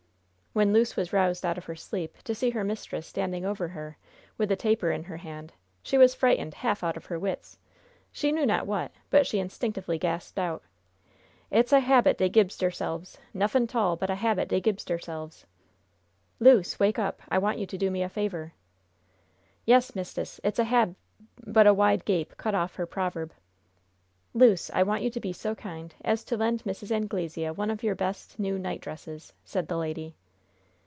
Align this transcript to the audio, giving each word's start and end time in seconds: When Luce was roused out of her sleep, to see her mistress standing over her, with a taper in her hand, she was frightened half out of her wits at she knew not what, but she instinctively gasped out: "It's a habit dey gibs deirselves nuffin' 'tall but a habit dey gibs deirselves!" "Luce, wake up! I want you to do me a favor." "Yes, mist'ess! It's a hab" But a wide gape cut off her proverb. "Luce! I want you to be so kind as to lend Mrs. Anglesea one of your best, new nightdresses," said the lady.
When 0.53 0.73
Luce 0.73 0.97
was 0.97 1.13
roused 1.13 1.45
out 1.45 1.57
of 1.57 1.63
her 1.63 1.77
sleep, 1.77 2.17
to 2.25 2.35
see 2.35 2.49
her 2.49 2.65
mistress 2.65 3.07
standing 3.07 3.45
over 3.45 3.69
her, 3.69 3.95
with 4.37 4.51
a 4.51 4.57
taper 4.57 4.91
in 4.91 5.05
her 5.05 5.15
hand, 5.15 5.53
she 5.81 5.97
was 5.97 6.13
frightened 6.13 6.55
half 6.55 6.83
out 6.83 6.97
of 6.97 7.05
her 7.05 7.17
wits 7.17 7.53
at 7.53 7.59
she 8.11 8.33
knew 8.33 8.45
not 8.45 8.67
what, 8.67 8.91
but 9.09 9.25
she 9.25 9.39
instinctively 9.39 9.97
gasped 9.97 10.37
out: 10.37 10.61
"It's 11.49 11.71
a 11.71 11.79
habit 11.79 12.17
dey 12.17 12.27
gibs 12.27 12.57
deirselves 12.57 13.17
nuffin' 13.33 13.65
'tall 13.65 13.95
but 13.95 14.09
a 14.09 14.15
habit 14.15 14.49
dey 14.49 14.59
gibs 14.59 14.83
deirselves!" 14.83 15.45
"Luce, 16.37 16.77
wake 16.81 16.99
up! 16.99 17.21
I 17.29 17.37
want 17.37 17.57
you 17.59 17.65
to 17.67 17.77
do 17.77 17.89
me 17.89 18.03
a 18.03 18.09
favor." 18.09 18.51
"Yes, 19.63 19.95
mist'ess! 19.95 20.41
It's 20.43 20.59
a 20.59 20.65
hab" 20.65 20.97
But 21.47 21.65
a 21.65 21.73
wide 21.73 22.03
gape 22.03 22.35
cut 22.35 22.55
off 22.55 22.75
her 22.75 22.85
proverb. 22.85 23.31
"Luce! 24.33 24.69
I 24.73 24.83
want 24.83 25.01
you 25.03 25.09
to 25.11 25.19
be 25.21 25.31
so 25.31 25.55
kind 25.55 25.95
as 26.03 26.25
to 26.25 26.35
lend 26.35 26.65
Mrs. 26.65 26.91
Anglesea 26.91 27.51
one 27.51 27.71
of 27.71 27.83
your 27.83 27.95
best, 27.95 28.37
new 28.37 28.59
nightdresses," 28.59 29.31
said 29.45 29.69
the 29.69 29.77
lady. 29.77 30.13